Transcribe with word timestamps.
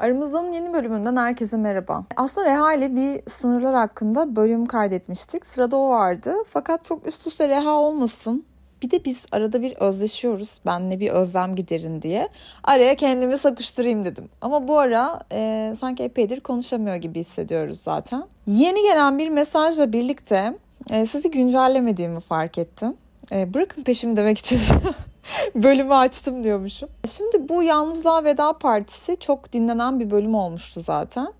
Aramızdan 0.00 0.52
yeni 0.52 0.72
bölümünden 0.72 1.16
herkese 1.16 1.56
merhaba. 1.56 2.04
Aslında 2.16 2.46
Reha 2.46 2.74
ile 2.74 2.96
bir 2.96 3.30
sınırlar 3.30 3.74
hakkında 3.74 4.36
bölüm 4.36 4.66
kaydetmiştik. 4.66 5.46
Sırada 5.46 5.76
o 5.76 5.90
vardı. 5.90 6.34
Fakat 6.46 6.84
çok 6.84 7.06
üst 7.06 7.26
üste 7.26 7.48
Reha 7.48 7.70
olmasın. 7.70 8.44
Bir 8.82 8.90
de 8.90 9.04
biz 9.04 9.24
arada 9.32 9.62
bir 9.62 9.76
özleşiyoruz. 9.76 10.60
Benle 10.66 11.00
bir 11.00 11.10
özlem 11.10 11.54
giderin 11.54 12.02
diye. 12.02 12.28
Araya 12.64 12.94
kendimi 12.94 13.38
sakıştırayım 13.38 14.04
dedim. 14.04 14.28
Ama 14.40 14.68
bu 14.68 14.78
ara 14.78 15.20
e, 15.32 15.74
sanki 15.80 16.02
epeydir 16.02 16.40
konuşamıyor 16.40 16.96
gibi 16.96 17.20
hissediyoruz 17.20 17.80
zaten. 17.80 18.24
Yeni 18.46 18.82
gelen 18.82 19.18
bir 19.18 19.28
mesajla 19.28 19.92
birlikte 19.92 20.58
e, 20.90 21.06
sizi 21.06 21.30
güncellemediğimi 21.30 22.20
fark 22.20 22.58
ettim. 22.58 22.94
E, 23.32 23.54
bırakın 23.54 23.82
peşimi 23.82 24.16
demek 24.16 24.38
için 24.38 24.58
bölümü 25.54 25.94
açtım 25.94 26.44
diyormuşum. 26.44 26.88
Şimdi 27.08 27.48
bu 27.48 27.62
Yalnızlığa 27.62 28.24
Veda 28.24 28.52
Partisi 28.52 29.16
çok 29.20 29.52
dinlenen 29.52 30.00
bir 30.00 30.10
bölüm 30.10 30.34
olmuştu 30.34 30.80
zaten. 30.80 31.32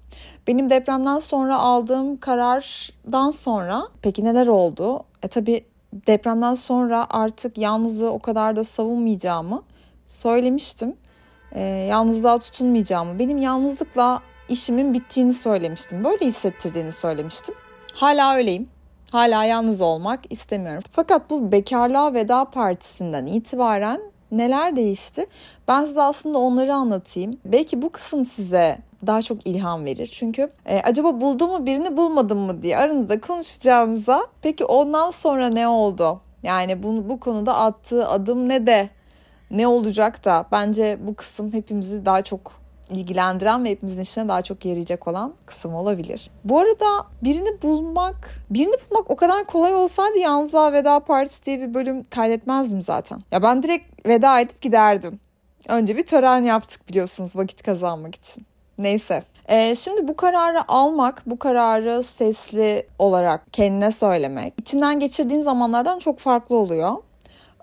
Benim 0.47 0.71
depremden 0.71 1.19
sonra 1.19 1.59
aldığım 1.59 2.17
karardan 2.17 3.31
sonra 3.31 3.89
peki 4.03 4.25
neler 4.25 4.47
oldu? 4.47 5.05
E 5.23 5.29
tabi 5.29 5.65
depremden 5.93 6.55
sonra 6.55 7.07
artık 7.11 7.59
yalnızlığı 7.59 8.11
o 8.11 8.19
kadar 8.19 8.57
da 8.57 8.65
savunmayacağımı 8.65 9.63
söylemiştim. 10.07 10.97
E, 11.53 11.61
yalnızlığa 11.63 12.39
tutunmayacağımı, 12.39 13.19
benim 13.19 13.39
yalnızlıkla 13.39 14.21
işimin 14.49 14.95
bittiğini 14.95 15.33
söylemiştim. 15.33 16.05
Böyle 16.05 16.27
hissettirdiğini 16.27 16.93
söylemiştim. 16.93 17.55
Hala 17.95 18.35
öyleyim. 18.35 18.69
Hala 19.13 19.45
yalnız 19.45 19.81
olmak 19.81 20.21
istemiyorum. 20.33 20.83
Fakat 20.93 21.31
bu 21.31 21.53
bekarlığa 21.53 22.15
veda 22.15 22.45
partisinden 22.45 23.27
itibaren 23.27 24.01
neler 24.33 24.77
değişti? 24.77 25.27
Ben 25.69 25.85
size 25.85 26.03
aslında 26.03 26.39
onları 26.39 26.75
anlatayım. 26.75 27.39
Belki 27.45 27.83
bu 27.83 27.91
kısım 27.91 28.25
size 28.25 28.79
daha 29.07 29.23
çok 29.23 29.47
ilham 29.47 29.85
verir. 29.85 30.07
Çünkü 30.07 30.51
e, 30.67 30.81
acaba 30.81 31.21
buldum 31.21 31.51
mu 31.51 31.67
birini 31.67 31.97
bulmadım 31.97 32.39
mı 32.39 32.63
diye 32.63 32.77
aranızda 32.77 33.21
konuşacağınıza 33.21 34.27
peki 34.43 34.65
ondan 34.65 35.11
sonra 35.11 35.49
ne 35.49 35.69
oldu? 35.69 36.21
Yani 36.43 36.83
bu, 36.83 37.09
bu 37.09 37.21
konuda 37.21 37.57
attığı 37.57 38.09
adım 38.09 38.49
ne 38.49 38.67
de 38.67 38.89
ne 39.51 39.67
olacak 39.67 40.25
da 40.25 40.47
bence 40.53 40.99
bu 41.01 41.15
kısım 41.15 41.53
hepimizi 41.53 42.07
daha 42.07 42.23
çok 42.23 42.60
ilgilendiren 42.91 43.65
ve 43.65 43.71
hepimizin 43.71 44.03
işine 44.03 44.29
daha 44.29 44.43
çok 44.43 44.65
yarayacak 44.65 45.09
olan 45.09 45.33
kısım 45.47 45.75
olabilir. 45.75 46.31
Bu 46.45 46.59
arada 46.59 47.07
birini 47.23 47.63
bulmak, 47.63 48.31
birini 48.51 48.75
bulmak 48.91 49.11
o 49.11 49.17
kadar 49.17 49.45
kolay 49.45 49.75
olsaydı 49.75 50.19
Yalnızlığa 50.19 50.73
Veda 50.73 51.01
Partisi 51.01 51.45
diye 51.45 51.61
bir 51.61 51.75
bölüm 51.75 52.05
kaydetmezdim 52.05 52.83
zaten. 52.83 53.23
Ya 53.33 53.43
ben 53.43 53.63
direkt 53.63 54.09
veda 54.09 54.41
edip 54.41 54.61
giderdim. 54.61 55.21
Önce 55.69 55.97
bir 55.97 56.07
tören 56.07 56.43
yaptık 56.43 56.89
biliyorsunuz 56.89 57.37
vakit 57.37 57.63
kazanmak 57.63 58.15
için. 58.15 58.47
Neyse. 58.79 59.23
Ee, 59.49 59.75
şimdi 59.75 60.09
bu 60.09 60.17
kararı 60.17 60.73
almak, 60.73 61.23
bu 61.27 61.39
kararı 61.39 62.03
sesli 62.03 62.87
olarak 62.99 63.53
kendine 63.53 63.93
söylemek, 63.93 64.55
içinden 64.61 65.01
geçirdiğin 65.01 65.43
zamanlardan 65.43 65.99
çok 65.99 66.19
farklı 66.19 66.57
oluyor. 66.57 66.97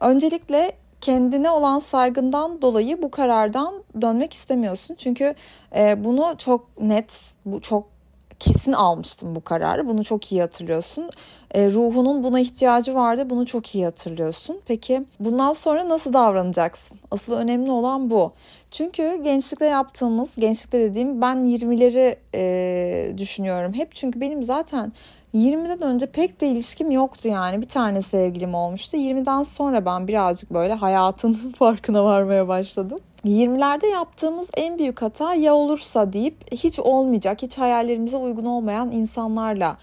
Öncelikle 0.01 0.71
kendine 1.01 1.49
olan 1.49 1.79
saygından 1.79 2.61
dolayı 2.61 3.01
bu 3.01 3.11
karardan 3.11 3.83
dönmek 4.01 4.33
istemiyorsun. 4.33 4.95
Çünkü 4.95 5.35
e, 5.75 6.03
bunu 6.03 6.35
çok 6.37 6.81
net, 6.81 7.35
bu 7.45 7.61
çok 7.61 7.97
kesin 8.39 8.73
almıştım 8.73 9.35
bu 9.35 9.41
kararı. 9.41 9.87
Bunu 9.87 10.03
çok 10.03 10.31
iyi 10.31 10.41
hatırlıyorsun. 10.41 11.09
E, 11.55 11.71
ruhunun 11.71 12.23
buna 12.23 12.39
ihtiyacı 12.39 12.95
vardı. 12.95 13.29
Bunu 13.29 13.45
çok 13.45 13.75
iyi 13.75 13.85
hatırlıyorsun. 13.85 14.59
Peki 14.65 15.03
bundan 15.19 15.53
sonra 15.53 15.89
nasıl 15.89 16.13
davranacaksın? 16.13 16.97
Asıl 17.11 17.33
önemli 17.33 17.71
olan 17.71 18.09
bu. 18.09 18.31
Çünkü 18.71 19.19
gençlikte 19.23 19.65
yaptığımız, 19.65 20.35
gençlikte 20.35 20.79
dediğim 20.79 21.21
ben 21.21 21.37
20'leri 21.37 22.15
e, 22.35 23.17
düşünüyorum 23.17 23.73
hep. 23.73 23.95
Çünkü 23.95 24.21
benim 24.21 24.43
zaten 24.43 24.91
20'den 25.37 25.81
önce 25.81 26.05
pek 26.05 26.41
de 26.41 26.47
ilişkim 26.47 26.91
yoktu 26.91 27.27
yani. 27.27 27.61
Bir 27.61 27.67
tane 27.67 28.01
sevgilim 28.01 28.53
olmuştu. 28.53 28.97
20'den 28.97 29.43
sonra 29.43 29.85
ben 29.85 30.07
birazcık 30.07 30.53
böyle 30.53 30.73
hayatın 30.73 31.33
farkına 31.59 32.05
varmaya 32.05 32.47
başladım. 32.47 32.99
20'lerde 33.25 33.85
yaptığımız 33.85 34.49
en 34.57 34.77
büyük 34.77 35.01
hata 35.01 35.33
ya 35.33 35.55
olursa 35.55 36.13
deyip 36.13 36.51
hiç 36.51 36.79
olmayacak, 36.79 37.41
hiç 37.41 37.57
hayallerimize 37.57 38.17
uygun 38.17 38.45
olmayan 38.45 38.91
insanlarla 38.91 39.77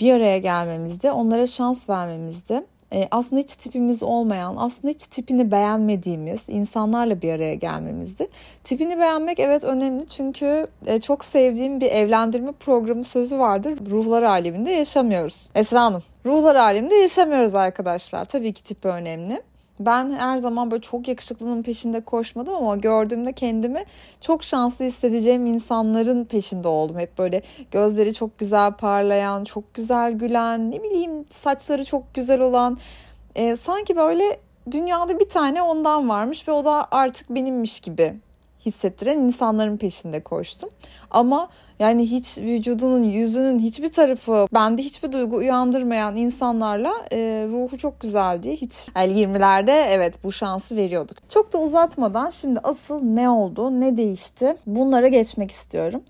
bir 0.00 0.12
araya 0.12 0.38
gelmemizdi. 0.38 1.10
Onlara 1.10 1.46
şans 1.46 1.88
vermemizdi 1.88 2.62
e, 2.92 3.08
aslında 3.10 3.42
hiç 3.42 3.56
tipimiz 3.56 4.02
olmayan, 4.02 4.56
aslında 4.58 4.94
hiç 4.94 5.06
tipini 5.06 5.50
beğenmediğimiz 5.50 6.40
insanlarla 6.48 7.22
bir 7.22 7.32
araya 7.32 7.54
gelmemizdi. 7.54 8.28
Tipini 8.64 8.98
beğenmek 8.98 9.40
evet 9.40 9.64
önemli 9.64 10.08
çünkü 10.08 10.66
e, 10.86 11.00
çok 11.00 11.24
sevdiğim 11.24 11.80
bir 11.80 11.90
evlendirme 11.90 12.52
programı 12.52 13.04
sözü 13.04 13.38
vardır. 13.38 13.78
Ruhlar 13.90 14.22
aleminde 14.22 14.70
yaşamıyoruz. 14.70 15.50
Esra 15.54 15.82
Hanım, 15.82 16.02
ruhlar 16.26 16.54
aleminde 16.54 16.94
yaşamıyoruz 16.94 17.54
arkadaşlar. 17.54 18.24
Tabii 18.24 18.52
ki 18.52 18.64
tipi 18.64 18.88
önemli. 18.88 19.42
Ben 19.80 20.12
her 20.12 20.38
zaman 20.38 20.70
böyle 20.70 20.82
çok 20.82 21.08
yakışıklının 21.08 21.62
peşinde 21.62 22.00
koşmadım 22.00 22.54
ama 22.54 22.76
gördüğümde 22.76 23.32
kendimi 23.32 23.84
çok 24.20 24.44
şanslı 24.44 24.84
hissedeceğim 24.84 25.46
insanların 25.46 26.24
peşinde 26.24 26.68
oldum. 26.68 26.98
Hep 26.98 27.18
böyle 27.18 27.42
gözleri 27.70 28.14
çok 28.14 28.38
güzel 28.38 28.72
parlayan, 28.72 29.44
çok 29.44 29.74
güzel 29.74 30.12
gülen, 30.12 30.70
ne 30.70 30.82
bileyim 30.82 31.24
saçları 31.42 31.84
çok 31.84 32.14
güzel 32.14 32.40
olan. 32.40 32.78
E, 33.34 33.56
sanki 33.56 33.96
böyle 33.96 34.40
dünyada 34.70 35.18
bir 35.18 35.28
tane 35.28 35.62
ondan 35.62 36.08
varmış 36.08 36.48
ve 36.48 36.52
o 36.52 36.64
da 36.64 36.88
artık 36.90 37.30
benimmiş 37.30 37.80
gibi 37.80 38.14
hissettiren 38.66 39.18
insanların 39.18 39.76
peşinde 39.76 40.20
koştum. 40.20 40.70
Ama 41.10 41.48
yani 41.78 42.10
hiç 42.10 42.38
vücudunun, 42.38 43.02
yüzünün 43.02 43.58
hiçbir 43.58 43.88
tarafı 43.88 44.46
bende 44.54 44.82
hiçbir 44.82 45.12
duygu 45.12 45.36
uyandırmayan 45.36 46.16
insanlarla 46.16 46.92
e, 47.12 47.46
ruhu 47.48 47.78
çok 47.78 48.00
güzel 48.00 48.42
diye 48.42 48.56
hiç 48.56 48.88
yani 48.96 49.12
20'lerde 49.12 49.86
evet 49.88 50.24
bu 50.24 50.32
şansı 50.32 50.76
veriyorduk. 50.76 51.18
Çok 51.28 51.52
da 51.52 51.58
uzatmadan 51.58 52.30
şimdi 52.30 52.60
asıl 52.62 53.02
ne 53.02 53.30
oldu, 53.30 53.80
ne 53.80 53.96
değişti 53.96 54.56
bunlara 54.66 55.08
geçmek 55.08 55.50
istiyorum. 55.50 56.02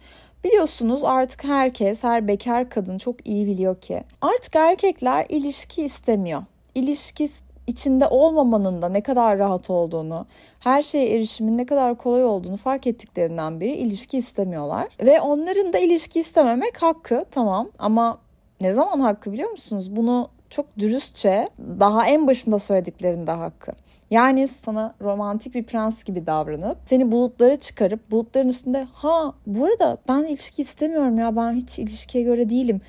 Biliyorsunuz 0.44 1.04
artık 1.04 1.44
herkes, 1.44 2.04
her 2.04 2.28
bekar 2.28 2.70
kadın 2.70 2.98
çok 2.98 3.28
iyi 3.28 3.46
biliyor 3.46 3.80
ki 3.80 4.04
artık 4.20 4.56
erkekler 4.56 5.26
ilişki 5.28 5.82
istemiyor. 5.84 6.42
İlişki 6.74 7.28
içinde 7.66 8.06
olmamanın 8.06 8.82
da 8.82 8.88
ne 8.88 9.00
kadar 9.00 9.38
rahat 9.38 9.70
olduğunu, 9.70 10.26
her 10.60 10.82
şeye 10.82 11.14
erişimin 11.14 11.58
ne 11.58 11.66
kadar 11.66 11.94
kolay 11.94 12.24
olduğunu 12.24 12.56
fark 12.56 12.86
ettiklerinden 12.86 13.60
beri 13.60 13.72
ilişki 13.72 14.18
istemiyorlar. 14.18 14.88
Ve 15.04 15.20
onların 15.20 15.72
da 15.72 15.78
ilişki 15.78 16.20
istememek 16.20 16.82
hakkı 16.82 17.24
tamam 17.30 17.68
ama 17.78 18.18
ne 18.60 18.72
zaman 18.72 19.00
hakkı 19.00 19.32
biliyor 19.32 19.50
musunuz? 19.50 19.96
Bunu 19.96 20.28
çok 20.50 20.78
dürüstçe 20.78 21.48
daha 21.80 22.06
en 22.06 22.26
başında 22.26 22.58
söylediklerinde 22.58 23.30
hakkı. 23.30 23.72
Yani 24.10 24.48
sana 24.48 24.94
romantik 25.00 25.54
bir 25.54 25.64
prens 25.64 26.04
gibi 26.04 26.26
davranıp 26.26 26.78
seni 26.86 27.12
bulutlara 27.12 27.56
çıkarıp 27.56 28.10
bulutların 28.10 28.48
üstünde 28.48 28.86
ha 28.92 29.34
bu 29.46 29.64
arada 29.64 29.98
ben 30.08 30.24
ilişki 30.24 30.62
istemiyorum 30.62 31.18
ya 31.18 31.36
ben 31.36 31.52
hiç 31.52 31.78
ilişkiye 31.78 32.24
göre 32.24 32.50
değilim 32.50 32.80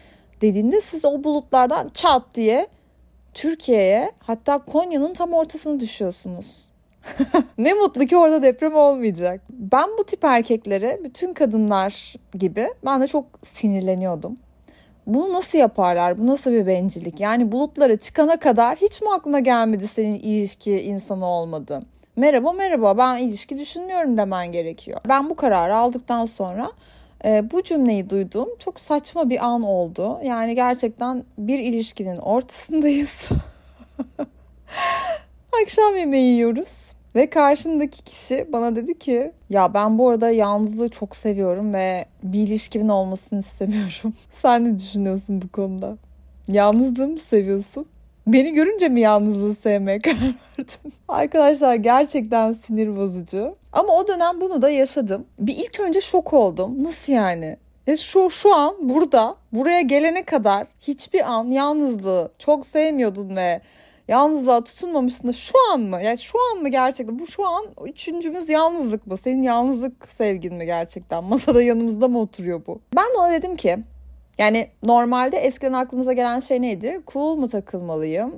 dediğinde 0.41 0.81
siz 0.81 1.05
o 1.05 1.23
bulutlardan 1.23 1.88
çat 1.88 2.23
diye 2.35 2.67
Türkiye'ye 3.37 4.11
hatta 4.19 4.57
Konya'nın 4.57 5.13
tam 5.13 5.33
ortasına 5.33 5.79
düşüyorsunuz. 5.79 6.69
ne 7.57 7.73
mutlu 7.73 8.05
ki 8.05 8.17
orada 8.17 8.41
deprem 8.41 8.75
olmayacak. 8.75 9.41
Ben 9.49 9.89
bu 9.99 10.03
tip 10.03 10.23
erkeklere 10.23 10.99
bütün 11.03 11.33
kadınlar 11.33 12.13
gibi 12.33 12.67
ben 12.85 13.01
de 13.01 13.07
çok 13.07 13.25
sinirleniyordum. 13.43 14.37
Bunu 15.07 15.33
nasıl 15.33 15.57
yaparlar? 15.57 16.19
Bu 16.19 16.27
nasıl 16.27 16.51
bir 16.51 16.67
bencillik? 16.67 17.19
Yani 17.19 17.51
bulutlara 17.51 17.97
çıkana 17.97 18.39
kadar 18.39 18.75
hiç 18.75 19.01
mi 19.01 19.07
aklına 19.13 19.39
gelmedi 19.39 19.87
senin 19.87 20.19
ilişki 20.19 20.81
insanı 20.81 21.25
olmadı? 21.25 21.81
Merhaba 22.15 22.51
merhaba 22.51 22.97
ben 22.97 23.17
ilişki 23.17 23.57
düşünmüyorum 23.57 24.17
demen 24.17 24.51
gerekiyor. 24.51 24.99
Ben 25.09 25.29
bu 25.29 25.35
kararı 25.35 25.75
aldıktan 25.75 26.25
sonra 26.25 26.71
e, 27.25 27.51
bu 27.51 27.63
cümleyi 27.63 28.09
duyduğum 28.09 28.50
çok 28.59 28.80
saçma 28.80 29.30
bir 29.30 29.45
an 29.45 29.62
oldu. 29.62 30.19
Yani 30.24 30.56
gerçekten 30.56 31.24
bir 31.38 31.59
ilişkinin 31.59 32.18
ortasındayız. 32.18 33.30
Akşam 35.63 35.95
yemeği 35.95 36.33
yiyoruz. 36.33 36.94
Ve 37.15 37.30
karşımdaki 37.30 38.03
kişi 38.03 38.47
bana 38.53 38.75
dedi 38.75 39.00
ki 39.00 39.31
ya 39.50 39.74
ben 39.74 39.97
bu 39.97 40.09
arada 40.09 40.30
yalnızlığı 40.30 40.89
çok 40.89 41.15
seviyorum 41.15 41.74
ve 41.74 42.06
bir 42.24 42.39
ilişkimin 42.39 42.89
olmasını 42.89 43.39
istemiyorum. 43.39 44.13
Sen 44.31 44.65
ne 44.65 44.80
düşünüyorsun 44.80 45.41
bu 45.41 45.47
konuda? 45.47 45.97
Yalnızlığı 46.47 47.07
mı 47.07 47.19
seviyorsun? 47.19 47.86
Beni 48.27 48.53
görünce 48.53 48.89
mi 48.89 49.01
yalnızlığı 49.01 49.56
sevmeye 49.56 50.00
karar 50.00 50.15
verdin? 50.57 50.94
Arkadaşlar 51.07 51.75
gerçekten 51.75 52.53
sinir 52.53 52.97
bozucu. 52.97 53.56
Ama 53.74 53.94
o 53.94 54.07
dönem 54.07 54.41
bunu 54.41 54.62
da 54.62 54.69
yaşadım. 54.69 55.25
Bir 55.39 55.56
ilk 55.56 55.79
önce 55.79 56.01
şok 56.01 56.33
oldum. 56.33 56.83
Nasıl 56.83 57.13
yani? 57.13 57.57
E 57.88 57.97
şu, 57.97 58.29
şu 58.29 58.56
an 58.56 58.75
burada 58.81 59.35
buraya 59.53 59.81
gelene 59.81 60.24
kadar 60.24 60.68
hiçbir 60.81 61.33
an 61.33 61.51
yalnızlığı 61.51 62.31
çok 62.39 62.65
sevmiyordun 62.65 63.35
ve 63.35 63.62
yalnızlığa 64.07 64.63
tutunmamışsın 64.63 65.27
da 65.27 65.33
şu 65.33 65.53
an 65.74 65.79
mı? 65.79 66.01
Yani 66.03 66.18
şu 66.18 66.38
an 66.51 66.62
mı 66.62 66.69
gerçekten? 66.69 67.19
Bu 67.19 67.27
şu 67.27 67.47
an 67.47 67.65
üçüncümüz 67.85 68.50
yalnızlık 68.50 69.07
mı? 69.07 69.18
Senin 69.18 69.44
yalnızlık 69.44 70.07
sevgin 70.07 70.56
mi 70.56 70.65
gerçekten? 70.65 71.24
Masada 71.24 71.62
yanımızda 71.62 72.07
mı 72.07 72.19
oturuyor 72.19 72.62
bu? 72.68 72.79
Ben 72.95 73.06
de 73.13 73.18
ona 73.18 73.31
dedim 73.31 73.56
ki 73.56 73.77
yani 74.38 74.68
normalde 74.84 75.38
eskiden 75.38 75.74
aklımıza 75.74 76.13
gelen 76.13 76.39
şey 76.39 76.62
neydi? 76.62 77.01
Cool 77.07 77.36
mu 77.36 77.48
takılmalıyım? 77.48 78.34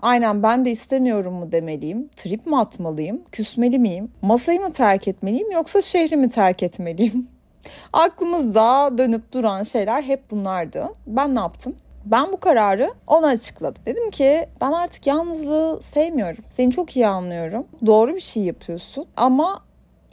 Aynen 0.00 0.42
ben 0.42 0.64
de 0.64 0.70
istemiyorum 0.70 1.34
mu 1.34 1.52
demeliyim? 1.52 2.08
Trip 2.16 2.46
mi 2.46 2.58
atmalıyım? 2.58 3.22
Küsmeli 3.32 3.78
miyim? 3.78 4.10
Masayı 4.22 4.60
mı 4.60 4.72
terk 4.72 5.08
etmeliyim 5.08 5.50
yoksa 5.50 5.82
şehri 5.82 6.16
mi 6.16 6.28
terk 6.28 6.62
etmeliyim? 6.62 7.28
Aklımızda 7.92 8.98
dönüp 8.98 9.32
duran 9.32 9.62
şeyler 9.62 10.02
hep 10.02 10.30
bunlardı. 10.30 10.88
Ben 11.06 11.34
ne 11.34 11.38
yaptım? 11.38 11.76
Ben 12.04 12.32
bu 12.32 12.40
kararı 12.40 12.94
ona 13.06 13.26
açıkladım. 13.26 13.82
Dedim 13.86 14.10
ki 14.10 14.48
ben 14.60 14.72
artık 14.72 15.06
yalnızlığı 15.06 15.82
sevmiyorum. 15.82 16.44
Seni 16.50 16.72
çok 16.72 16.96
iyi 16.96 17.06
anlıyorum. 17.06 17.66
Doğru 17.86 18.14
bir 18.14 18.20
şey 18.20 18.42
yapıyorsun 18.42 19.06
ama 19.16 19.60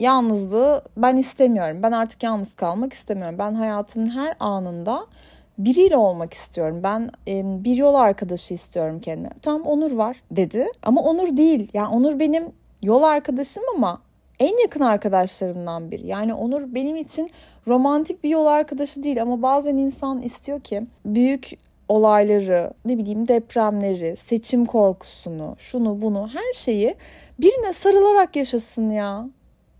yalnızlığı 0.00 0.82
ben 0.96 1.16
istemiyorum. 1.16 1.82
Ben 1.82 1.92
artık 1.92 2.22
yalnız 2.22 2.54
kalmak 2.54 2.92
istemiyorum. 2.92 3.38
Ben 3.38 3.54
hayatımın 3.54 4.08
her 4.08 4.36
anında 4.40 5.06
biriyle 5.58 5.96
olmak 5.96 6.34
istiyorum. 6.34 6.80
Ben 6.82 7.10
e, 7.28 7.64
bir 7.64 7.76
yol 7.76 7.94
arkadaşı 7.94 8.54
istiyorum 8.54 9.00
kendime. 9.00 9.30
Tamam 9.42 9.62
Onur 9.62 9.92
var 9.92 10.16
dedi. 10.30 10.66
Ama 10.82 11.02
Onur 11.02 11.36
değil. 11.36 11.68
Yani 11.74 11.88
Onur 11.88 12.18
benim 12.18 12.52
yol 12.82 13.02
arkadaşım 13.02 13.62
ama 13.76 14.02
en 14.38 14.62
yakın 14.62 14.80
arkadaşlarımdan 14.80 15.90
biri. 15.90 16.06
Yani 16.06 16.34
Onur 16.34 16.74
benim 16.74 16.96
için 16.96 17.30
romantik 17.66 18.24
bir 18.24 18.28
yol 18.30 18.46
arkadaşı 18.46 19.02
değil 19.02 19.22
ama 19.22 19.42
bazen 19.42 19.76
insan 19.76 20.22
istiyor 20.22 20.60
ki 20.60 20.86
büyük 21.04 21.50
olayları, 21.88 22.72
ne 22.84 22.98
bileyim 22.98 23.28
depremleri, 23.28 24.16
seçim 24.16 24.64
korkusunu, 24.64 25.56
şunu 25.58 26.02
bunu 26.02 26.28
her 26.32 26.52
şeyi 26.54 26.94
birine 27.40 27.72
sarılarak 27.72 28.36
yaşasın 28.36 28.90
ya. 28.90 29.28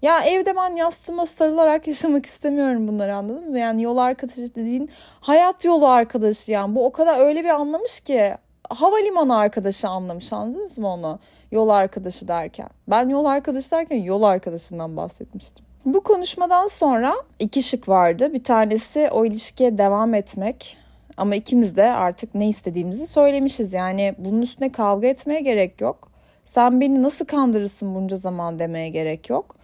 Ya 0.03 0.21
evde 0.25 0.57
ben 0.57 0.77
yastığıma 0.77 1.27
sarılarak 1.27 1.87
yaşamak 1.87 2.27
istemiyorum 2.27 2.89
bunları 2.89 3.17
anladınız 3.17 3.49
mı? 3.49 3.59
Yani 3.59 3.83
yol 3.83 3.97
arkadaşı 3.97 4.55
dediğin 4.55 4.91
hayat 5.21 5.65
yolu 5.65 5.89
arkadaşı 5.89 6.53
yani. 6.53 6.75
Bu 6.75 6.87
o 6.87 6.93
kadar 6.93 7.21
öyle 7.21 7.45
bir 7.45 7.49
anlamış 7.49 8.01
ki 8.01 8.35
havalimanı 8.69 9.37
arkadaşı 9.37 9.89
anlamış 9.89 10.33
anladınız 10.33 10.79
mı 10.79 10.89
onu? 10.89 11.19
Yol 11.53 11.69
arkadaşı 11.69 12.29
derken. 12.29 12.69
Ben 12.89 13.09
yol 13.09 13.25
arkadaşı 13.25 13.71
derken 13.71 13.97
yol 13.97 14.23
arkadaşından 14.23 14.97
bahsetmiştim. 14.97 15.65
Bu 15.85 16.01
konuşmadan 16.01 16.69
sonra 16.69 17.15
iki 17.39 17.63
şık 17.63 17.89
vardı. 17.89 18.33
Bir 18.33 18.45
tanesi 18.45 19.09
o 19.13 19.25
ilişkiye 19.25 19.79
devam 19.79 20.15
etmek. 20.15 20.77
Ama 21.17 21.35
ikimiz 21.35 21.77
de 21.77 21.91
artık 21.91 22.35
ne 22.35 22.49
istediğimizi 22.49 23.07
söylemişiz. 23.07 23.73
Yani 23.73 24.15
bunun 24.19 24.43
üstüne 24.43 24.73
kavga 24.73 25.07
etmeye 25.07 25.41
gerek 25.41 25.81
yok. 25.81 26.09
Sen 26.45 26.81
beni 26.81 27.03
nasıl 27.03 27.25
kandırırsın 27.25 27.95
bunca 27.95 28.17
zaman 28.17 28.59
demeye 28.59 28.89
gerek 28.89 29.31
yok. 29.31 29.62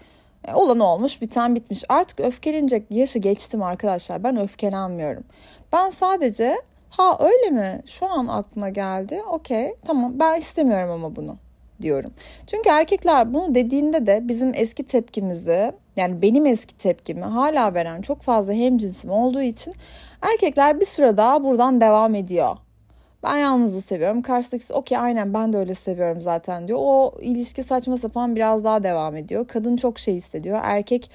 E, 0.49 0.55
olan 0.55 0.81
olmuş 0.81 1.21
biten 1.23 1.55
bitmiş. 1.55 1.85
Artık 1.89 2.21
öfkelenecek 2.21 2.83
yaşı 2.91 3.19
geçtim 3.19 3.63
arkadaşlar. 3.63 4.25
Ben 4.25 4.41
öfkelenmiyorum. 4.41 5.25
Ben 5.73 5.91
sadece 5.91 6.57
ha 6.91 7.19
öyle 7.21 7.51
mi 7.51 7.83
şu 7.87 8.07
an 8.07 8.27
aklına 8.27 8.69
geldi 8.69 9.23
okey 9.31 9.75
tamam 9.87 10.13
ben 10.19 10.39
istemiyorum 10.39 10.91
ama 10.91 11.17
bunu 11.17 11.37
diyorum. 11.83 12.13
Çünkü 12.47 12.69
erkekler 12.69 13.35
bunu 13.35 13.55
dediğinde 13.55 14.07
de 14.07 14.29
bizim 14.29 14.53
eski 14.55 14.85
tepkimizi 14.85 15.73
yani 15.97 16.23
benim 16.23 16.47
eski 16.47 16.79
tepkimi 16.79 17.25
hala 17.25 17.75
veren 17.75 18.03
çok 18.03 18.23
fazla 18.23 18.53
hemcinsim 18.53 19.11
olduğu 19.11 19.43
için 19.43 19.75
erkekler 20.23 20.81
bir 20.81 20.87
süre 20.87 21.17
daha 21.17 21.45
buradan 21.45 21.81
devam 21.81 22.15
ediyor. 22.15 22.57
Ben 23.23 23.37
yalnızlığı 23.37 23.83
seviyorum. 23.83 24.23
Karşıdaki 24.23 24.75
okey 24.75 24.99
aynen 24.99 25.35
ben 25.35 25.53
de 25.53 25.57
öyle 25.57 25.75
seviyorum 25.75 26.21
zaten 26.21 26.69
diyor. 26.69 26.79
O 26.83 27.15
ilişki 27.21 27.63
saçma 27.63 27.99
sapan 27.99 28.37
biraz 28.37 28.65
daha 28.65 28.83
devam 28.83 29.17
ediyor. 29.17 29.49
Kadın 29.49 29.77
çok 29.77 29.99
şey 29.99 30.15
hissediyor. 30.15 30.61
Erkek 30.63 31.11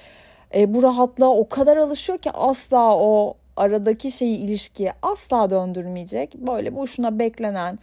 e, 0.54 0.74
bu 0.74 0.82
rahatlığa 0.82 1.30
o 1.30 1.48
kadar 1.48 1.76
alışıyor 1.76 2.18
ki 2.18 2.30
asla 2.30 2.98
o 2.98 3.34
aradaki 3.56 4.10
şeyi 4.10 4.36
ilişkiye 4.36 4.92
asla 5.02 5.50
döndürmeyecek. 5.50 6.34
Böyle 6.34 6.76
boşuna 6.76 7.18
beklenen 7.18 7.78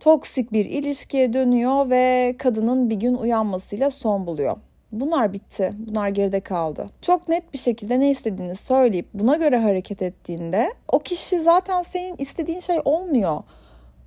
toksik 0.00 0.52
bir 0.52 0.64
ilişkiye 0.64 1.32
dönüyor 1.32 1.90
ve 1.90 2.34
kadının 2.38 2.90
bir 2.90 2.96
gün 2.96 3.14
uyanmasıyla 3.14 3.90
son 3.90 4.26
buluyor. 4.26 4.56
Bunlar 4.92 5.32
bitti. 5.32 5.70
Bunlar 5.74 6.08
geride 6.08 6.40
kaldı. 6.40 6.90
Çok 7.02 7.28
net 7.28 7.52
bir 7.52 7.58
şekilde 7.58 8.00
ne 8.00 8.10
istediğini 8.10 8.56
söyleyip 8.56 9.06
buna 9.14 9.36
göre 9.36 9.58
hareket 9.58 10.02
ettiğinde 10.02 10.72
o 10.88 10.98
kişi 10.98 11.40
zaten 11.40 11.82
senin 11.82 12.14
istediğin 12.18 12.60
şey 12.60 12.80
olmuyor 12.84 13.42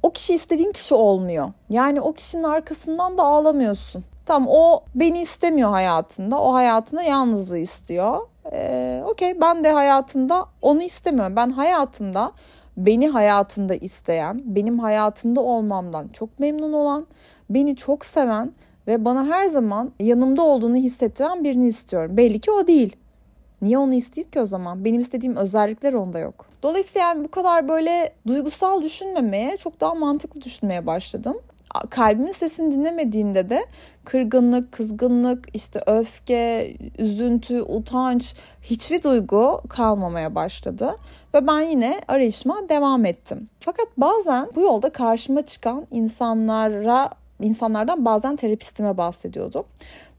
o 0.03 0.11
kişi 0.11 0.33
istediğin 0.33 0.71
kişi 0.71 0.95
olmuyor. 0.95 1.51
Yani 1.69 2.01
o 2.01 2.13
kişinin 2.13 2.44
arkasından 2.44 3.17
da 3.17 3.23
ağlamıyorsun. 3.23 4.03
Tam 4.25 4.45
o 4.50 4.83
beni 4.95 5.21
istemiyor 5.21 5.69
hayatında. 5.69 6.41
O 6.41 6.53
hayatında 6.53 7.03
yalnızlığı 7.03 7.57
istiyor. 7.57 8.17
Ee, 8.51 9.03
Okey 9.05 9.41
ben 9.41 9.63
de 9.63 9.71
hayatımda 9.71 10.45
onu 10.61 10.83
istemiyorum. 10.83 11.35
Ben 11.35 11.50
hayatımda 11.50 12.31
beni 12.77 13.07
hayatında 13.09 13.75
isteyen, 13.75 14.41
benim 14.45 14.79
hayatında 14.79 15.41
olmamdan 15.41 16.07
çok 16.07 16.39
memnun 16.39 16.73
olan, 16.73 17.07
beni 17.49 17.75
çok 17.75 18.06
seven 18.06 18.51
ve 18.88 19.06
bana 19.06 19.25
her 19.25 19.45
zaman 19.45 19.91
yanımda 19.99 20.41
olduğunu 20.41 20.75
hissettiren 20.75 21.44
birini 21.44 21.67
istiyorum. 21.67 22.17
Belli 22.17 22.39
ki 22.39 22.51
o 22.51 22.67
değil. 22.67 22.95
Niye 23.61 23.77
onu 23.77 23.94
isteyeyim 23.94 24.31
ki 24.31 24.41
o 24.41 24.45
zaman? 24.45 24.85
Benim 24.85 24.99
istediğim 24.99 25.35
özellikler 25.35 25.94
onda 25.94 26.19
yok. 26.19 26.52
Dolayısıyla 26.63 27.07
yani 27.07 27.24
bu 27.24 27.31
kadar 27.31 27.68
böyle 27.68 28.13
duygusal 28.27 28.81
düşünmemeye, 28.81 29.57
çok 29.57 29.81
daha 29.81 29.94
mantıklı 29.95 30.42
düşünmeye 30.42 30.88
başladım. 30.88 31.38
Kalbimin 31.89 32.31
sesini 32.31 32.71
dinlemediğimde 32.71 33.50
de 33.50 33.65
kırgınlık, 34.06 34.71
kızgınlık, 34.71 35.48
işte 35.54 35.81
öfke, 35.88 36.74
üzüntü, 36.98 37.62
utanç 37.62 38.36
hiçbir 38.62 39.04
duygu 39.04 39.62
kalmamaya 39.69 40.36
başladı. 40.36 40.95
Ve 41.33 41.48
ben 41.48 41.62
yine 41.62 42.01
arayışıma 42.07 42.69
devam 42.69 43.06
ettim. 43.06 43.50
Fakat 43.59 43.88
bazen 43.98 44.50
bu 44.56 44.62
yolda 44.62 44.89
karşıma 44.89 45.42
çıkan 45.42 45.88
insanlara 45.92 47.09
insanlardan 47.44 48.06
bazen 48.06 48.36
terapistime 48.36 48.98
bahsediyordu. 48.98 49.66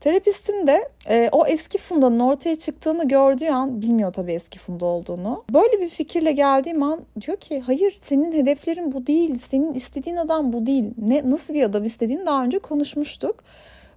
Terapistim 0.01 0.67
de 0.67 0.89
e, 1.09 1.29
o 1.33 1.47
eski 1.47 1.79
Funda'nın 1.79 2.21
ortaya 2.21 2.57
çıktığını 2.57 3.09
gördüğü 3.09 3.49
an 3.49 3.83
bilmiyor 3.83 4.13
tabii 4.13 4.33
eski 4.33 4.59
Funda 4.59 4.85
olduğunu. 4.85 5.45
Böyle 5.53 5.81
bir 5.81 5.89
fikirle 5.89 6.33
geldiğim 6.33 6.83
an 6.83 7.01
diyor 7.21 7.37
ki 7.37 7.61
hayır 7.61 7.91
senin 7.91 8.33
hedeflerin 8.33 8.93
bu 8.93 9.07
değil. 9.07 9.37
Senin 9.37 9.75
istediğin 9.75 10.17
adam 10.17 10.53
bu 10.53 10.67
değil. 10.67 10.85
Ne 10.99 11.31
nasıl 11.31 11.55
bir 11.55 11.63
adam 11.63 11.85
istediğini 11.85 12.27
daha 12.27 12.45
önce 12.45 12.59
konuşmuştuk. 12.59 13.37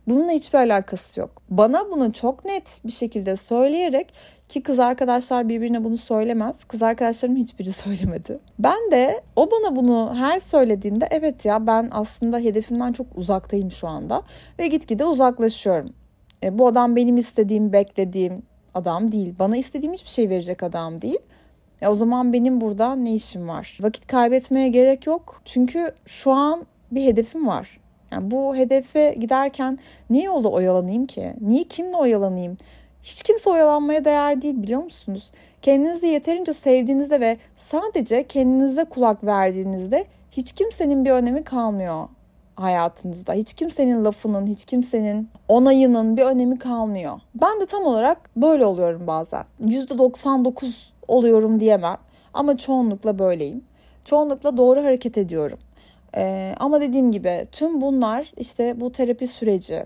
Bununla 0.07 0.31
hiçbir 0.31 0.57
alakası 0.57 1.19
yok. 1.19 1.41
Bana 1.49 1.91
bunu 1.91 2.13
çok 2.13 2.45
net 2.45 2.81
bir 2.85 2.91
şekilde 2.91 3.35
söyleyerek 3.35 4.13
ki 4.49 4.63
kız 4.63 4.79
arkadaşlar 4.79 5.49
birbirine 5.49 5.83
bunu 5.83 5.97
söylemez. 5.97 6.63
Kız 6.63 6.83
arkadaşlarım 6.83 7.35
hiçbiri 7.35 7.71
söylemedi. 7.73 8.39
Ben 8.59 8.91
de 8.91 9.21
o 9.35 9.51
bana 9.51 9.75
bunu 9.75 10.15
her 10.15 10.39
söylediğinde 10.39 11.07
evet 11.11 11.45
ya 11.45 11.67
ben 11.67 11.87
aslında 11.91 12.39
hedefimden 12.39 12.93
çok 12.93 13.07
uzaktayım 13.15 13.71
şu 13.71 13.87
anda. 13.87 14.21
Ve 14.59 14.67
gitgide 14.67 15.05
uzaklaşıyorum. 15.05 15.93
E, 16.43 16.57
bu 16.57 16.67
adam 16.67 16.95
benim 16.95 17.17
istediğim, 17.17 17.73
beklediğim 17.73 18.43
adam 18.73 19.11
değil. 19.11 19.35
Bana 19.39 19.57
istediğim 19.57 19.93
hiçbir 19.93 20.09
şey 20.09 20.29
verecek 20.29 20.63
adam 20.63 21.01
değil. 21.01 21.19
E, 21.81 21.87
o 21.87 21.93
zaman 21.93 22.33
benim 22.33 22.61
burada 22.61 22.95
ne 22.95 23.15
işim 23.15 23.47
var? 23.47 23.77
Vakit 23.81 24.07
kaybetmeye 24.07 24.67
gerek 24.67 25.07
yok. 25.07 25.41
Çünkü 25.45 25.91
şu 26.05 26.31
an 26.31 26.65
bir 26.91 27.03
hedefim 27.05 27.47
var. 27.47 27.79
Yani 28.11 28.31
bu 28.31 28.55
hedefe 28.55 29.15
giderken 29.19 29.79
niye 30.09 30.23
yolda 30.23 30.49
oyalanayım 30.49 31.05
ki? 31.05 31.33
Niye 31.41 31.63
kimle 31.63 31.95
oyalanayım? 31.95 32.57
Hiç 33.07 33.23
kimse 33.23 33.49
oyalanmaya 33.49 34.05
değer 34.05 34.41
değil 34.41 34.63
biliyor 34.63 34.83
musunuz? 34.83 35.31
Kendinizi 35.61 36.07
yeterince 36.07 36.53
sevdiğinizde 36.53 37.19
ve 37.19 37.37
sadece 37.57 38.27
kendinize 38.27 38.85
kulak 38.85 39.23
verdiğinizde 39.23 40.05
hiç 40.31 40.51
kimsenin 40.51 41.05
bir 41.05 41.11
önemi 41.11 41.43
kalmıyor 41.43 42.07
hayatınızda. 42.55 43.33
Hiç 43.33 43.53
kimsenin 43.53 44.05
lafının, 44.05 44.47
hiç 44.47 44.65
kimsenin 44.65 45.29
onayının 45.47 46.17
bir 46.17 46.21
önemi 46.21 46.59
kalmıyor. 46.59 47.19
Ben 47.41 47.61
de 47.61 47.65
tam 47.65 47.83
olarak 47.83 48.29
böyle 48.35 48.65
oluyorum 48.65 49.07
bazen. 49.07 49.43
%99 49.61 50.75
oluyorum 51.07 51.59
diyemem 51.59 51.97
ama 52.33 52.57
çoğunlukla 52.57 53.19
böyleyim. 53.19 53.63
Çoğunlukla 54.05 54.57
doğru 54.57 54.83
hareket 54.83 55.17
ediyorum. 55.17 55.59
Ee, 56.15 56.55
ama 56.59 56.81
dediğim 56.81 57.11
gibi 57.11 57.47
tüm 57.51 57.81
bunlar 57.81 58.31
işte 58.37 58.81
bu 58.81 58.91
terapi 58.91 59.27
süreci 59.27 59.85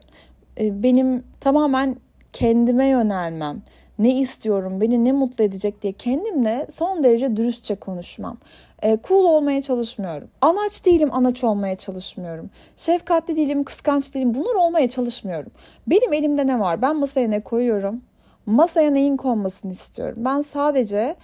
e, 0.59 0.83
benim 0.83 1.23
tamamen 1.39 1.95
kendime 2.33 2.87
yönelmem, 2.87 3.61
ne 3.99 4.19
istiyorum, 4.19 4.81
beni 4.81 5.05
ne 5.05 5.11
mutlu 5.11 5.43
edecek 5.43 5.81
diye 5.81 5.93
kendimle 5.93 6.67
son 6.69 7.03
derece 7.03 7.37
dürüstçe 7.37 7.75
konuşmam. 7.75 8.37
E, 8.83 8.97
cool 9.07 9.25
olmaya 9.25 9.61
çalışmıyorum. 9.61 10.29
Anaç 10.41 10.85
değilim, 10.85 11.09
anaç 11.11 11.43
olmaya 11.43 11.75
çalışmıyorum. 11.75 12.49
Şefkatli 12.75 13.35
değilim, 13.35 13.63
kıskanç 13.63 14.13
değilim. 14.13 14.33
Bunlar 14.33 14.55
olmaya 14.55 14.89
çalışmıyorum. 14.89 15.51
Benim 15.87 16.13
elimde 16.13 16.47
ne 16.47 16.59
var? 16.59 16.81
Ben 16.81 16.95
masaya 16.95 17.27
ne 17.27 17.39
koyuyorum? 17.39 18.01
Masaya 18.45 18.91
neyin 18.91 19.17
konmasını 19.17 19.71
istiyorum? 19.71 20.17
Ben 20.25 20.41
sadece 20.41 21.15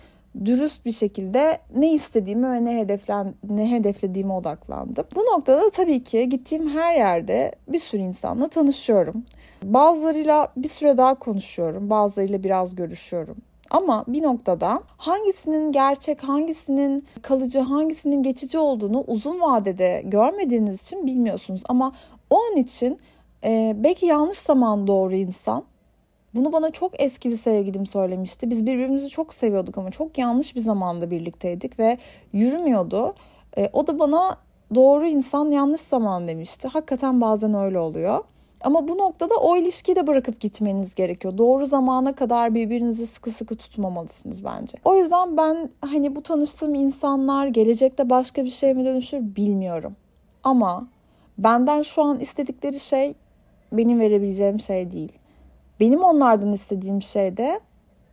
dürüst 0.46 0.86
bir 0.86 0.92
şekilde 0.92 1.58
ne 1.76 1.94
istediğimi 1.94 2.52
ve 2.52 2.66
ne 2.66 2.78
hedeflen 2.78 3.34
ne 3.50 3.72
hedeflediğime 3.72 4.34
odaklandım. 4.34 5.06
Bu 5.16 5.20
noktada 5.20 5.70
tabii 5.70 6.04
ki 6.04 6.30
gittiğim 6.30 6.70
her 6.70 6.96
yerde 6.96 7.52
bir 7.68 7.80
sürü 7.80 8.02
insanla 8.02 8.48
tanışıyorum. 8.48 9.26
Bazılarıyla 9.64 10.48
bir 10.58 10.68
süre 10.68 10.98
daha 10.98 11.16
konuşuyorum, 11.16 11.90
bazılarıyla 11.90 12.44
biraz 12.44 12.76
görüşüyorum. 12.76 13.38
Ama 13.70 14.06
bir 14.08 14.24
noktada 14.24 14.84
hangisinin 14.98 15.72
gerçek, 15.72 16.24
hangisinin 16.24 17.06
kalıcı, 17.22 17.60
hangisinin 17.60 18.24
geçici 18.24 18.58
olduğunu 18.58 19.04
uzun 19.08 19.42
vadede 19.42 20.02
görmediğiniz 20.06 20.82
için 20.82 21.06
bilmiyorsunuz. 21.06 21.62
Ama 21.70 21.92
o 22.30 22.38
an 22.52 22.58
için 22.58 23.00
e, 23.44 23.74
belki 23.78 24.06
yanlış 24.06 24.38
zaman 24.38 24.88
doğru 24.88 25.16
insan. 25.16 25.64
Bunu 26.38 26.54
bana 26.54 26.72
çok 26.72 27.02
eski 27.02 27.30
bir 27.30 27.36
sevgilim 27.36 27.86
söylemişti. 27.86 28.50
Biz 28.50 28.66
birbirimizi 28.66 29.10
çok 29.10 29.34
seviyorduk 29.34 29.78
ama 29.78 29.92
çok 29.92 30.18
yanlış 30.18 30.56
bir 30.56 30.60
zamanda 30.62 31.12
birlikteydik 31.12 31.80
ve 31.80 31.98
yürümüyordu. 32.34 33.16
E, 33.58 33.70
o 33.74 33.88
da 33.88 34.00
bana 34.00 34.38
doğru 34.76 35.08
insan 35.08 35.52
yanlış 35.52 35.82
zaman 35.82 36.28
demişti. 36.28 36.68
Hakikaten 36.68 37.22
bazen 37.22 37.54
öyle 37.54 37.80
oluyor. 37.80 38.24
Ama 38.62 38.88
bu 38.88 38.98
noktada 38.98 39.36
o 39.36 39.58
ilişkiyi 39.58 39.96
de 39.96 40.08
bırakıp 40.08 40.40
gitmeniz 40.40 40.96
gerekiyor. 40.96 41.38
Doğru 41.38 41.66
zamana 41.66 42.16
kadar 42.16 42.56
birbirinizi 42.56 43.08
sıkı 43.08 43.32
sıkı 43.32 43.56
tutmamalısınız 43.56 44.46
bence. 44.46 44.78
O 44.86 44.96
yüzden 44.96 45.38
ben 45.38 45.70
hani 45.82 46.16
bu 46.16 46.24
tanıştığım 46.24 46.76
insanlar 46.76 47.48
gelecekte 47.48 48.10
başka 48.10 48.46
bir 48.46 48.50
şey 48.50 48.74
mi 48.74 48.86
dönüşür 48.86 49.36
bilmiyorum. 49.36 49.96
Ama 50.44 50.88
benden 51.38 51.82
şu 51.82 52.04
an 52.04 52.20
istedikleri 52.20 52.80
şey 52.80 53.14
benim 53.72 54.00
verebileceğim 54.00 54.60
şey 54.60 54.92
değil. 54.92 55.17
Benim 55.80 56.04
onlardan 56.04 56.54
istediğim 56.54 57.02
şey 57.02 57.38
de 57.38 57.60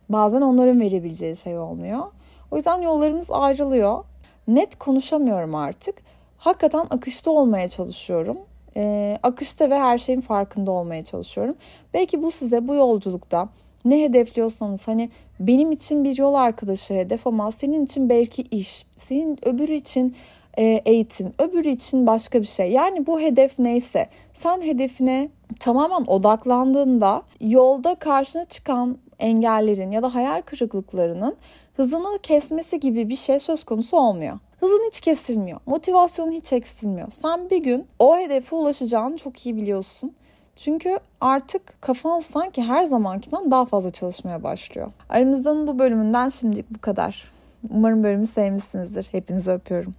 bazen 0.09 0.41
onların 0.41 0.79
verebileceği 0.79 1.35
şey 1.35 1.57
olmuyor. 1.57 2.03
O 2.51 2.55
yüzden 2.55 2.81
yollarımız 2.81 3.31
ayrılıyor. 3.31 4.03
Net 4.47 4.79
konuşamıyorum 4.79 5.55
artık. 5.55 5.95
Hakikaten 6.37 6.87
akışta 6.89 7.31
olmaya 7.31 7.69
çalışıyorum 7.69 8.37
e, 8.77 9.17
akışta 9.23 9.69
ve 9.69 9.79
her 9.79 9.97
şeyin 9.97 10.21
farkında 10.21 10.71
olmaya 10.71 11.03
çalışıyorum. 11.03 11.55
Belki 11.93 12.23
bu 12.23 12.31
size 12.31 12.67
bu 12.67 12.75
yolculukta 12.75 13.49
ne 13.85 14.03
hedefliyorsanız 14.03 14.87
hani 14.87 15.09
benim 15.39 15.71
için 15.71 16.03
bir 16.03 16.17
yol 16.17 16.33
arkadaşı 16.33 16.93
hedef 16.93 17.27
ama 17.27 17.51
senin 17.51 17.85
için 17.85 18.09
belki 18.09 18.41
iş, 18.41 18.85
senin 18.95 19.39
öbürü 19.47 19.73
için 19.73 20.15
e, 20.57 20.63
eğitim, 20.85 21.33
öbürü 21.39 21.69
için 21.69 22.07
başka 22.07 22.41
bir 22.41 22.47
şey. 22.47 22.71
Yani 22.71 23.07
bu 23.07 23.19
hedef 23.19 23.59
neyse 23.59 24.09
sen 24.33 24.61
hedefine 24.61 25.29
tamamen 25.59 26.03
odaklandığında 26.07 27.21
yolda 27.41 27.95
karşına 27.95 28.45
çıkan 28.45 28.97
engellerin 29.19 29.91
ya 29.91 30.03
da 30.03 30.15
hayal 30.15 30.41
kırıklıklarının 30.41 31.35
hızını 31.73 32.19
kesmesi 32.23 32.79
gibi 32.79 33.09
bir 33.09 33.15
şey 33.15 33.39
söz 33.39 33.63
konusu 33.63 33.97
olmuyor. 33.97 34.39
Hızın 34.59 34.87
hiç 34.87 34.99
kesilmiyor. 34.99 35.59
Motivasyonun 35.65 36.31
hiç 36.31 36.53
eksilmiyor. 36.53 37.11
Sen 37.11 37.49
bir 37.49 37.57
gün 37.57 37.87
o 37.99 38.17
hedefe 38.17 38.55
ulaşacağını 38.55 39.17
çok 39.17 39.45
iyi 39.45 39.55
biliyorsun. 39.55 40.15
Çünkü 40.55 40.99
artık 41.21 41.81
kafan 41.81 42.19
sanki 42.19 42.63
her 42.63 42.83
zamankinden 42.83 43.51
daha 43.51 43.65
fazla 43.65 43.89
çalışmaya 43.89 44.43
başlıyor. 44.43 44.91
Aramızdan 45.09 45.67
bu 45.67 45.79
bölümünden 45.79 46.29
şimdilik 46.29 46.73
bu 46.73 46.81
kadar. 46.81 47.31
Umarım 47.69 48.03
bölümü 48.03 48.27
sevmişsinizdir. 48.27 49.07
Hepinizi 49.11 49.51
öpüyorum. 49.51 49.95